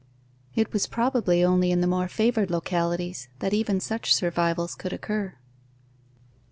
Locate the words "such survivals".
3.79-4.73